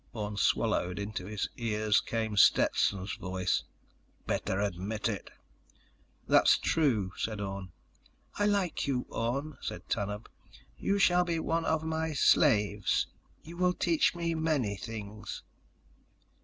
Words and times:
Orne 0.13 0.35
swallowed. 0.35 0.97
Into 0.97 1.27
his 1.27 1.47
ears 1.57 2.01
came 2.01 2.35
Stetson's 2.35 3.13
voice: 3.17 3.65
"Better 4.25 4.59
admit 4.59 5.07
it." 5.07 5.29
"That's 6.27 6.57
true," 6.57 7.11
said 7.17 7.39
Orne. 7.39 7.71
"I 8.33 8.47
like 8.47 8.87
you, 8.87 9.05
Orne," 9.11 9.59
said 9.61 9.87
Tanub. 9.89 10.27
"You 10.75 10.97
shall 10.97 11.23
be 11.23 11.37
one 11.39 11.65
of 11.65 11.83
my 11.83 12.13
slaves. 12.13 13.05
You 13.43 13.57
will 13.57 13.73
teach 13.73 14.15
me 14.15 14.33
many 14.33 14.75
things." 14.75 15.43